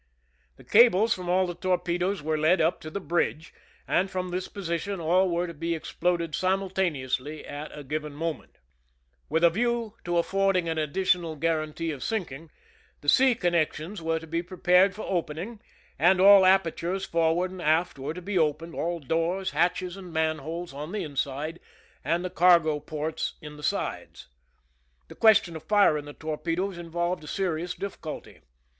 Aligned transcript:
The 0.55 0.63
cables 0.63 1.13
from 1.13 1.29
all 1.29 1.45
the 1.45 1.53
torpedoes 1.53 2.23
were 2.23 2.35
led 2.35 2.59
up 2.59 2.81
to 2.81 2.89
the 2.89 2.99
bridge, 2.99 3.53
and 3.87 4.09
from 4.09 4.29
this 4.29 4.47
position 4.47 4.99
all 4.99 5.29
were 5.29 5.45
to 5.45 5.53
be 5.53 5.75
exploded 5.75 6.33
simultaneously 6.33 7.45
at 7.45 7.69
a 7.77 7.83
given 7.83 8.13
moment. 8.13 8.57
With 9.29 9.43
a 9.43 9.51
view 9.51 9.93
to 10.05 10.17
affording 10.17 10.67
an 10.67 10.79
additional 10.79 11.35
guaranty 11.35 11.91
of 11.91 12.01
sinking, 12.01 12.49
the 13.01 13.09
sea 13.09 13.35
connections 13.35 14.01
were 14.01 14.17
to 14.17 14.25
be 14.25 14.41
prepared 14.41 14.95
for 14.95 15.05
opening, 15.07 15.59
and 15.99 16.19
all 16.19 16.47
apertures 16.47 17.05
forward 17.05 17.51
and 17.51 17.61
aft 17.61 17.99
were 17.99 18.15
to 18.15 18.23
be 18.23 18.39
opened— 18.39 18.73
all 18.73 18.99
doors, 18.99 19.51
hatches, 19.51 19.95
and 19.97 20.11
manholes 20.11 20.73
on 20.73 20.93
the 20.93 21.03
inside, 21.03 21.59
and 22.03 22.25
the 22.25 22.31
cargo 22.31 22.79
ports 22.79 23.35
in 23.39 23.55
the 23.55 23.61
sides. 23.61 24.29
The 25.09 25.13
question 25.15 25.55
of 25.55 25.61
firing 25.61 26.05
the 26.05 26.13
torpedoes 26.13 26.79
involved 26.79 27.23
a 27.23 27.27
serious 27.27 27.75
difficulty. 27.75 28.39